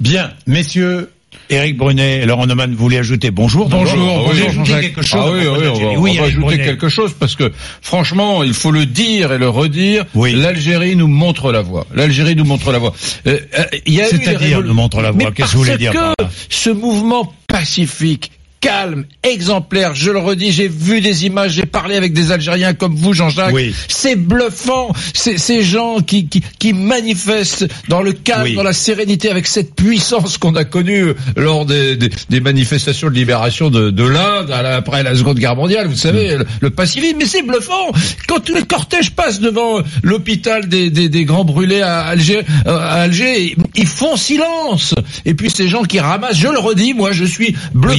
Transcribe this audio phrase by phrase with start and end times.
[0.00, 1.10] Bien, messieurs,
[1.50, 3.68] Éric Brunet, Laurent Neumann voulait ajouter bonjour.
[3.68, 4.80] Bonjour, Vous voulez bonjour, ajouter Jean-Jacques.
[4.82, 6.64] quelque chose Ah oui, oui, on va, l'Algérie on va ajouter Brunet.
[6.64, 10.04] quelque chose parce que franchement, il faut le dire et le redire.
[10.14, 10.32] Oui.
[10.34, 11.86] L'Algérie nous montre la voie.
[11.94, 12.94] L'Algérie nous montre la voie.
[13.26, 13.64] Euh, euh,
[14.10, 15.30] C'est-à-dire nous montre la voie.
[15.32, 16.30] Qu'est-ce que vous voulez dire par que là?
[16.48, 18.30] ce mouvement pacifique
[18.60, 22.94] calme, exemplaire, je le redis, j'ai vu des images, j'ai parlé avec des Algériens comme
[22.94, 23.54] vous, Jean-Jacques.
[23.54, 23.74] Oui.
[23.88, 28.54] C'est bluffant, ces gens qui, qui, qui manifestent dans le calme, Oui.
[28.54, 33.14] dans la sérénité, avec cette puissance qu'on a connue lors des, des, des manifestations de
[33.14, 35.86] libération de, de l'Inde après la Seconde Guerre mondiale.
[35.88, 36.38] Vous savez, Mm.
[36.38, 37.92] le, le pacifisme, mais c'est bluffant.
[38.26, 43.02] Quand le cortège passe devant l'hôpital des, des, des grands brûlés à Alger, euh, à
[43.02, 44.94] Alger, ils font silence.
[45.24, 47.98] Et puis ces gens qui ramassent, je le redis, moi je suis bluffé.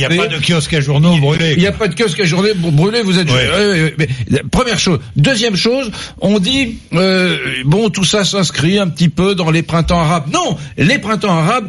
[0.50, 1.54] N'y a pas de kiosque à journaux brûlés.
[1.56, 3.30] Il n'y a pas de kiosque à journée pour brûler, vous êtes...
[3.32, 3.94] Ouais.
[3.98, 4.08] Mais,
[4.52, 5.00] première chose.
[5.16, 10.00] Deuxième chose, on dit, euh, bon, tout ça s'inscrit un petit peu dans les printemps
[10.00, 10.26] arabes.
[10.34, 11.68] Non, les printemps arabes,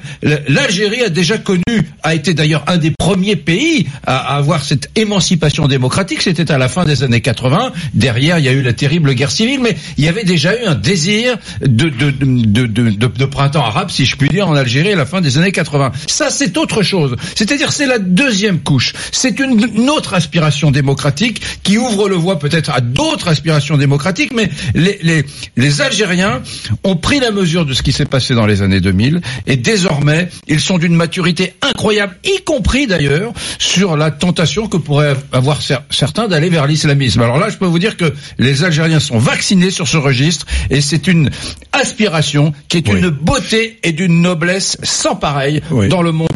[0.48, 1.62] l'Algérie a déjà connu,
[2.02, 6.22] a été d'ailleurs un des premiers pays à, à avoir cette émancipation démocratique.
[6.22, 7.72] C'était à la fin des années 80.
[7.94, 10.64] Derrière, il y a eu la terrible guerre civile, mais il y avait déjà eu
[10.66, 14.54] un désir de, de, de, de, de- de printemps arabe, si je puis dire, en
[14.54, 15.92] Algérie à la fin des années 80.
[16.06, 17.16] Ça, c'est autre chose.
[17.34, 18.92] C'est-à-dire, c'est la deuxième couche.
[19.10, 24.32] C'est une, une autre aspiration démocratique qui ouvre le voie peut-être à d'autres aspirations démocratiques,
[24.32, 25.24] mais les, les,
[25.56, 26.40] les Algériens
[26.84, 30.28] ont pris la mesure de ce qui s'est passé dans les années 2000 et désormais,
[30.46, 35.82] ils sont d'une maturité incroyable, y compris d'ailleurs sur la tentation que pourraient avoir cer-
[35.90, 37.20] certains d'aller vers l'islamisme.
[37.22, 40.80] Alors là, je peux vous dire que les Algériens sont vaccinés sur ce registre et
[40.80, 41.30] c'est une
[41.72, 43.00] aspiration qui est Oui.
[43.00, 45.88] une beauté et d'une noblesse sans pareil Oui.
[45.88, 46.28] dans le monde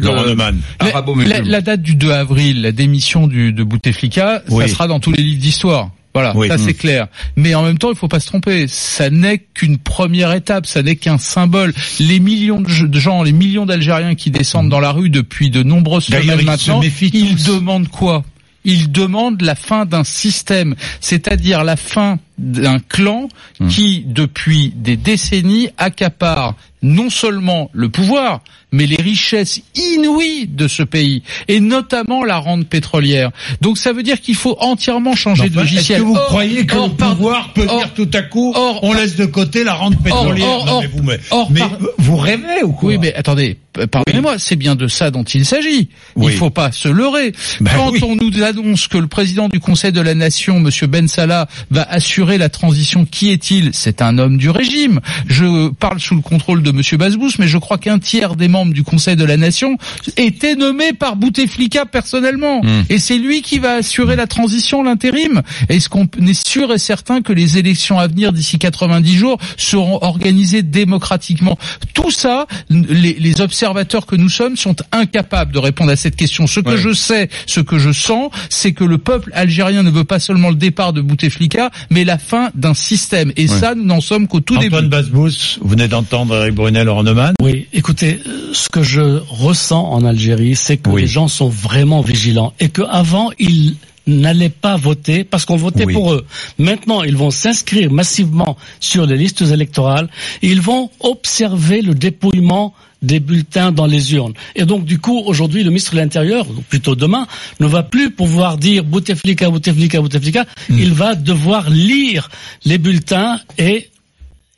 [0.79, 1.39] arabo-musulman.
[1.45, 4.67] la, la date du 2 avril, la démission du, de Bouteflika, Oui.
[4.67, 5.91] ça sera dans tous les livres d'histoire.
[6.13, 6.47] Voilà, Oui.
[6.47, 6.59] ça Mm.
[6.65, 7.07] c'est clair.
[7.35, 8.67] Mais en même temps, il faut pas se tromper.
[8.69, 11.73] Ça n'est qu'une première étape, ça n'est qu'un symbole.
[11.99, 15.49] Les millions de ge- de gens, les millions d'Algériens qui descendent dans la rue depuis
[15.49, 18.23] de nombreuses semaines ils maintenant, ils demandent quoi?
[18.63, 23.27] Ils demandent la fin d'un système, c'est-à-dire la fin d'un clan
[23.59, 23.67] Mm.
[23.69, 28.41] qui, depuis des décennies, accapare non seulement le pouvoir,
[28.71, 33.31] mais les richesses inouïes de ce pays, et notamment la rente pétrolière.
[33.61, 35.99] Donc ça veut dire qu'il faut entièrement changer de Enfin, Est-ce logiciel.
[36.01, 38.51] que vous Or- croyez que or, le pardon, pouvoir peut or- dire tout à coup,
[38.55, 41.59] or- on laisse de côté la rente pétrolière or- Non, mais vous, mais, or- mais
[41.61, 43.57] par- vous rêvez ou quoi Oui, mais attendez,
[43.89, 45.89] pardonnez-moi, c'est bien de ça dont il s'agit.
[46.15, 46.33] Oui.
[46.33, 47.31] Il faut pas se leurrer.
[47.61, 47.99] Ben Quand oui.
[48.03, 51.83] on nous annonce que le président du Conseil de la Nation, Monsieur Ben Salah, va
[51.89, 53.69] assurer la transition, qui est-il?
[53.73, 54.99] C'est un homme du régime.
[55.27, 58.73] Je parle sous le contrôle de Monsieur Bazbous, mais je crois qu'un tiers des membres
[58.73, 59.77] du Conseil de la Nation
[60.17, 62.83] était nommé par Bouteflika personnellement, Hmm.
[62.89, 65.41] et c'est lui qui va assurer la transition, l'intérim.
[65.69, 69.99] Est-ce qu'on est sûr et certain que les élections à venir d'ici 90 jours seront
[70.03, 71.57] organisées démocratiquement?
[71.93, 76.47] Tout ça, les, les observateurs que nous sommes sont incapables de répondre à cette question.
[76.47, 76.77] Ce que Ouais.
[76.77, 80.49] je sais, ce que je sens, c'est que le peuple algérien ne veut pas seulement
[80.49, 83.31] le départ de Bouteflika, mais la fin d'un système.
[83.37, 84.87] Et ça, nous n'en sommes qu'au tout Antoine début.
[84.89, 87.33] Basbous, vous venez d'entendre Eric Brunel, Laurent Neumann.
[87.41, 91.01] Oui, écoutez, euh, ce que je ressens en Algérie, c'est que Oui.
[91.01, 93.75] les gens sont vraiment vigilants et qu'avant ils
[94.07, 95.93] n'allaient pas voter parce qu'on votait Oui.
[95.93, 96.25] pour eux.
[96.57, 100.09] Maintenant, ils vont s'inscrire massivement sur les listes électorales
[100.41, 104.33] et ils vont observer le dépouillement des bulletins dans les urnes.
[104.55, 107.27] Et donc, du coup, aujourd'hui, le ministre de l'Intérieur, ou plutôt demain,
[107.59, 110.45] ne va plus pouvoir dire Bouteflika, Bouteflika, Bouteflika.
[110.69, 112.29] Il va devoir lire
[112.63, 113.89] les bulletins et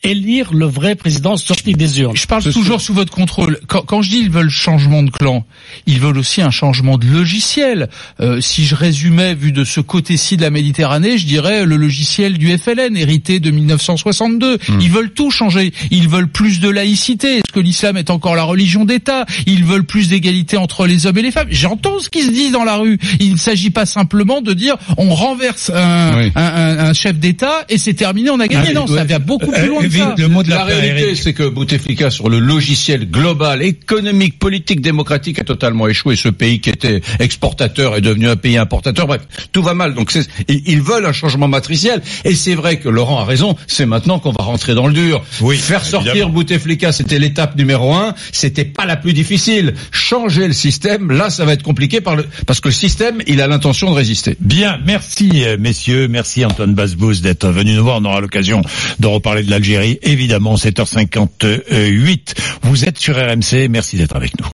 [0.04, 2.16] élire le vrai président sorti des urnes.
[2.16, 3.60] Je parle toujours sous votre contrôle.
[3.68, 5.46] Quand, quand je dis ils veulent changement de clan,
[5.88, 7.90] ils veulent aussi un changement de logiciel.
[8.20, 12.38] Euh, si je résumais, vu de ce côté-ci de la Méditerranée, je dirais le logiciel
[12.38, 14.60] du FLN, hérité de 1962.
[14.80, 15.74] Ils veulent tout changer.
[15.92, 17.38] Ils veulent plus de laïcité.
[17.38, 19.26] Est-ce que l'islam est encore la religion d'État?
[19.48, 21.48] Ils veulent plus d'égalité entre les hommes et les femmes.
[21.50, 23.00] J'entends ce qui se dit dans la rue.
[23.20, 26.32] Il ne s'agit pas simplement de dire on renverse un, Oui.
[26.36, 28.70] un- un- un chef d'État et c'est terminé, on a gagné.
[28.70, 29.87] Ah, non, ça va beaucoup plus Euh, loin.
[30.18, 35.40] Le mot de la, réalité, c'est que Bouteflika, sur le logiciel global, économique, politique, démocratique,
[35.40, 36.16] a totalement échoué.
[36.16, 39.08] Ce pays qui était exportateur est devenu un pays importateur.
[39.08, 39.22] Bref,
[39.52, 39.94] tout va mal.
[39.94, 40.14] Donc,
[40.48, 42.02] ils ils veulent un changement matriciel.
[42.26, 43.56] Et c'est vrai que Laurent a raison.
[43.68, 45.24] C'est maintenant qu'on va rentrer dans le dur.
[45.42, 46.34] Oui, Faire sortir évidemment.
[46.34, 48.14] Bouteflika, c'était l'étape numéro un.
[48.32, 49.74] C'était pas la plus difficile.
[49.92, 53.42] Changer le système, là, ça va être compliqué par le- parce que le système, il
[53.42, 54.36] a l'intention de résister.
[54.40, 57.98] Bien, merci euh, messieurs, merci Antoine Basbous d'être venu nous voir.
[58.02, 58.62] On aura l'occasion
[59.00, 62.36] de reparler de l'Algérie, évidemment, 7h58.
[62.64, 64.46] Vous êtes sur RMC, merci d'être avec nous.